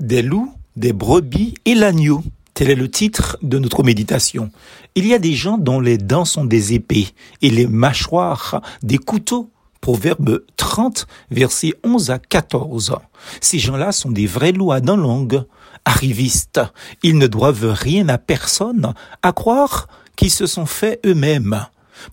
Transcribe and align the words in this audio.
des 0.00 0.22
loups, 0.22 0.52
des 0.76 0.92
brebis 0.92 1.54
et 1.64 1.74
l'agneau. 1.74 2.22
Tel 2.54 2.70
est 2.70 2.76
le 2.76 2.90
titre 2.90 3.36
de 3.42 3.58
notre 3.58 3.82
méditation. 3.82 4.50
Il 4.94 5.06
y 5.06 5.14
a 5.14 5.18
des 5.18 5.34
gens 5.34 5.58
dont 5.58 5.80
les 5.80 5.98
dents 5.98 6.24
sont 6.24 6.44
des 6.44 6.74
épées 6.74 7.08
et 7.42 7.50
les 7.50 7.66
mâchoires 7.66 8.62
des 8.82 8.98
couteaux. 8.98 9.50
Proverbe 9.80 10.42
30, 10.56 11.06
versets 11.30 11.74
11 11.84 12.10
à 12.10 12.18
14. 12.18 12.96
Ces 13.40 13.58
gens-là 13.60 13.92
sont 13.92 14.10
des 14.10 14.26
vrais 14.26 14.52
loups 14.52 14.72
à 14.72 14.80
dents 14.80 14.96
longues, 14.96 15.44
arrivistes. 15.84 16.60
Ils 17.04 17.16
ne 17.16 17.28
doivent 17.28 17.72
rien 17.72 18.08
à 18.08 18.18
personne, 18.18 18.92
à 19.22 19.32
croire 19.32 19.86
qu'ils 20.16 20.32
se 20.32 20.46
sont 20.46 20.66
faits 20.66 21.00
eux-mêmes. 21.06 21.64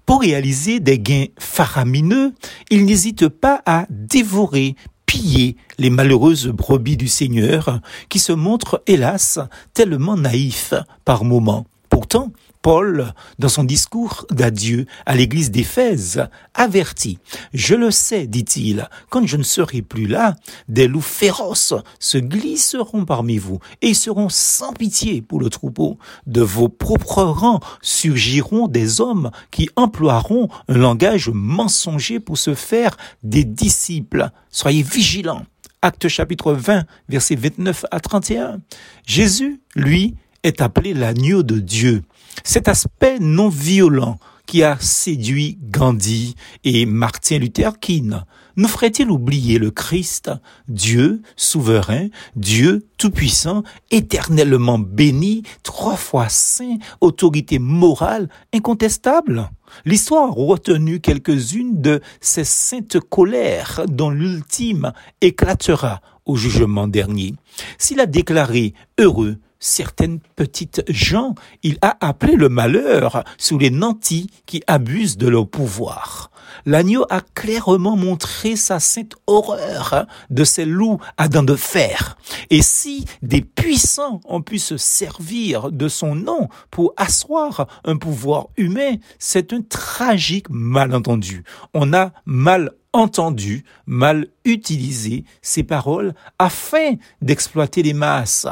Pour 0.05 0.21
réaliser 0.21 0.79
des 0.79 0.99
gains 0.99 1.25
faramineux, 1.39 2.33
ils 2.69 2.85
n'hésitent 2.85 3.29
pas 3.29 3.61
à 3.65 3.85
dévorer, 3.89 4.75
piller 5.15 5.55
les 5.77 5.89
malheureuses 5.89 6.47
brebis 6.47 6.97
du 6.97 7.07
Seigneur 7.07 7.79
qui 8.09 8.19
se 8.19 8.33
montrent, 8.33 8.83
hélas, 8.85 9.39
tellement 9.73 10.17
naïfs 10.17 10.73
par 11.05 11.23
moments. 11.23 11.65
Pourtant, 11.89 12.33
Paul, 12.65 13.13
dans 13.37 13.47
son 13.47 13.63
discours 13.63 14.25
d'adieu 14.31 14.87
à 15.05 15.13
l'église 15.13 15.51
d'Éphèse, 15.51 16.27
avertit. 16.55 17.19
Je 17.53 17.75
le 17.75 17.91
sais, 17.91 18.25
dit-il, 18.25 18.89
quand 19.11 19.27
je 19.27 19.37
ne 19.37 19.43
serai 19.43 19.83
plus 19.83 20.07
là, 20.07 20.35
des 20.67 20.87
loups 20.87 20.99
féroces 20.99 21.75
se 21.99 22.17
glisseront 22.17 23.05
parmi 23.05 23.37
vous 23.37 23.59
et 23.83 23.93
seront 23.93 24.29
sans 24.29 24.73
pitié 24.73 25.21
pour 25.21 25.39
le 25.39 25.51
troupeau. 25.51 25.99
De 26.25 26.41
vos 26.41 26.67
propres 26.67 27.21
rangs 27.21 27.59
surgiront 27.83 28.67
des 28.67 28.99
hommes 28.99 29.29
qui 29.51 29.69
emploieront 29.75 30.49
un 30.67 30.77
langage 30.79 31.29
mensonger 31.31 32.19
pour 32.19 32.39
se 32.39 32.55
faire 32.55 32.97
des 33.21 33.43
disciples. 33.43 34.31
Soyez 34.49 34.81
vigilants. 34.81 35.45
Acte 35.83 36.07
chapitre 36.07 36.53
20, 36.53 36.85
versets 37.09 37.35
29 37.35 37.85
à 37.91 37.99
31. 37.99 38.59
Jésus, 39.05 39.61
lui, 39.75 40.15
est 40.45 40.61
appelé 40.61 40.93
l'agneau 40.93 41.41
de 41.41 41.59
Dieu. 41.59 42.03
Cet 42.43 42.67
aspect 42.67 43.17
non 43.19 43.49
violent 43.49 44.19
qui 44.45 44.61
a 44.61 44.77
séduit 44.79 45.57
Gandhi 45.71 46.35
et 46.63 46.85
Martin 46.85 47.39
Luther 47.39 47.79
King 47.79 48.19
nous 48.55 48.67
ferait-il 48.67 49.09
oublier 49.09 49.57
le 49.57 49.71
Christ, 49.71 50.31
Dieu 50.67 51.23
souverain, 51.35 52.09
Dieu 52.35 52.85
tout-puissant, 52.97 53.63
éternellement 53.89 54.77
béni, 54.77 55.41
trois 55.63 55.97
fois 55.97 56.29
saint, 56.29 56.77
autorité 57.01 57.57
morale 57.57 58.29
incontestable? 58.53 59.49
L'histoire 59.83 60.29
a 60.29 60.33
retenu 60.33 60.99
quelques-unes 60.99 61.81
de 61.81 62.01
ces 62.21 62.43
saintes 62.45 62.99
colères 62.99 63.81
dont 63.89 64.11
l'ultime 64.11 64.93
éclatera 65.21 66.01
au 66.25 66.35
jugement 66.35 66.87
dernier. 66.87 67.33
S'il 67.79 67.99
a 67.99 68.05
déclaré 68.05 68.73
heureux 68.99 69.37
certaines 69.59 70.19
petites 70.35 70.83
gens, 70.87 71.35
il 71.63 71.77
a 71.81 71.97
appelé 72.05 72.35
le 72.35 72.49
malheur 72.49 73.23
sous 73.37 73.57
les 73.57 73.69
nantis 73.69 74.29
qui 74.45 74.61
abusent 74.67 75.17
de 75.17 75.27
leur 75.27 75.47
pouvoir. 75.47 76.31
L'agneau 76.65 77.05
a 77.09 77.21
clairement 77.21 77.95
montré 77.95 78.55
sa 78.55 78.79
sainte 78.79 79.15
horreur 79.27 80.05
de 80.29 80.43
ces 80.43 80.65
loups 80.65 80.99
à 81.17 81.27
dents 81.27 81.43
de 81.43 81.55
fer. 81.55 82.17
Et 82.49 82.61
si 82.61 83.05
des 83.21 83.41
puissants 83.41 84.21
ont 84.25 84.41
pu 84.41 84.59
se 84.59 84.77
servir 84.77 85.71
de 85.71 85.87
son 85.87 86.15
nom 86.15 86.49
pour 86.71 86.93
asseoir 86.97 87.67
un 87.83 87.97
pouvoir 87.97 88.47
humain, 88.57 88.95
c'est 89.19 89.53
un 89.53 89.61
tragique 89.61 90.49
malentendu. 90.49 91.43
On 91.73 91.93
a 91.93 92.11
mal 92.25 92.71
entendu, 92.93 93.65
mal 93.85 94.27
utilisé 94.45 95.25
ces 95.41 95.63
paroles 95.63 96.13
afin 96.39 96.93
d'exploiter 97.21 97.83
les 97.83 97.93
masses. 97.93 98.47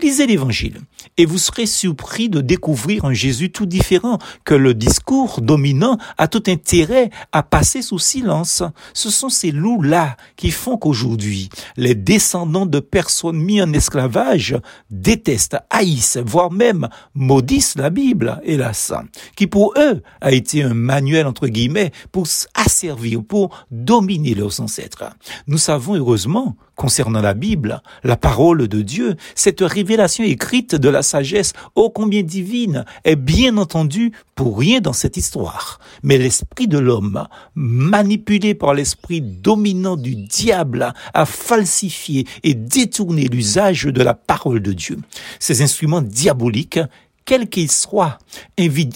Lisez 0.00 0.26
l'Évangile 0.26 0.80
et 1.16 1.26
vous 1.26 1.38
serez 1.38 1.66
surpris 1.66 2.28
de 2.28 2.40
découvrir 2.40 3.04
un 3.04 3.12
Jésus 3.12 3.50
tout 3.50 3.66
différent 3.66 4.18
que 4.44 4.54
le 4.54 4.74
discours 4.74 5.40
dominant 5.40 5.98
a 6.16 6.28
tout 6.28 6.42
intérêt 6.46 7.10
à 7.32 7.42
passer 7.42 7.82
sous 7.82 7.98
silence. 7.98 8.62
Ce 8.94 9.10
sont 9.10 9.28
ces 9.28 9.50
loups-là 9.50 10.16
qui 10.36 10.50
font 10.50 10.76
qu'aujourd'hui, 10.76 11.48
les 11.76 11.94
descendants 11.94 12.66
de 12.66 12.80
personnes 12.80 13.38
mises 13.38 13.62
en 13.62 13.72
esclavage 13.72 14.56
détestent, 14.90 15.58
haïssent, 15.70 16.18
voire 16.24 16.52
même 16.52 16.88
maudissent 17.14 17.76
la 17.76 17.90
Bible, 17.90 18.40
hélas, 18.44 18.92
qui 19.36 19.46
pour 19.46 19.74
eux 19.76 20.02
a 20.20 20.32
été 20.32 20.62
un 20.62 20.74
manuel 20.74 21.26
entre 21.26 21.48
guillemets 21.48 21.92
pour 22.12 22.26
asservir, 22.54 23.22
pour 23.22 23.66
dominer 23.70 24.34
leurs 24.34 24.60
ancêtres. 24.60 25.04
Nous 25.46 25.58
savons 25.58 25.96
heureusement 25.96 26.56
concernant 26.78 27.20
la 27.20 27.34
Bible, 27.34 27.82
la 28.04 28.16
parole 28.16 28.68
de 28.68 28.82
Dieu, 28.82 29.16
cette 29.34 29.60
révélation 29.60 30.22
écrite 30.22 30.76
de 30.76 30.88
la 30.88 31.02
sagesse 31.02 31.52
ô 31.74 31.90
combien 31.90 32.22
divine 32.22 32.84
est 33.04 33.16
bien 33.16 33.56
entendu 33.56 34.12
pour 34.36 34.56
rien 34.56 34.80
dans 34.80 34.92
cette 34.92 35.16
histoire. 35.16 35.80
Mais 36.04 36.18
l'esprit 36.18 36.68
de 36.68 36.78
l'homme, 36.78 37.26
manipulé 37.56 38.54
par 38.54 38.74
l'esprit 38.74 39.20
dominant 39.20 39.96
du 39.96 40.14
diable, 40.14 40.94
a 41.14 41.26
falsifié 41.26 42.26
et 42.44 42.54
détourné 42.54 43.24
l'usage 43.24 43.84
de 43.84 44.02
la 44.02 44.14
parole 44.14 44.60
de 44.60 44.72
Dieu. 44.72 44.98
Ces 45.40 45.62
instruments 45.62 46.00
diaboliques, 46.00 46.80
quels 47.24 47.48
qu'ils 47.48 47.72
soient, 47.72 48.18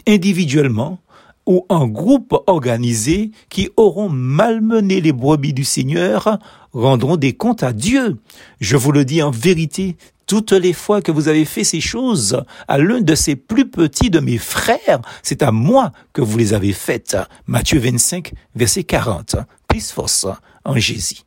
individuellement, 0.06 1.00
ou 1.46 1.66
en 1.68 1.86
groupe 1.86 2.34
organisé 2.46 3.30
qui 3.48 3.70
auront 3.76 4.08
malmené 4.08 5.00
les 5.00 5.12
brebis 5.12 5.52
du 5.52 5.64
Seigneur 5.64 6.38
rendront 6.72 7.16
des 7.16 7.32
comptes 7.32 7.62
à 7.62 7.72
Dieu. 7.72 8.18
Je 8.60 8.76
vous 8.76 8.92
le 8.92 9.04
dis 9.04 9.22
en 9.22 9.30
vérité, 9.30 9.96
toutes 10.26 10.52
les 10.52 10.72
fois 10.72 11.02
que 11.02 11.12
vous 11.12 11.28
avez 11.28 11.44
fait 11.44 11.64
ces 11.64 11.80
choses 11.80 12.42
à 12.68 12.78
l'un 12.78 13.00
de 13.00 13.14
ces 13.14 13.36
plus 13.36 13.68
petits 13.68 14.10
de 14.10 14.20
mes 14.20 14.38
frères, 14.38 15.00
c'est 15.22 15.42
à 15.42 15.52
moi 15.52 15.92
que 16.12 16.22
vous 16.22 16.38
les 16.38 16.54
avez 16.54 16.72
faites. 16.72 17.16
Matthieu 17.46 17.78
25, 17.80 18.32
verset 18.54 18.84
40. 18.84 19.36
Plus 19.68 19.90
force 19.90 20.26
en 20.64 20.76
Jésus. 20.76 21.20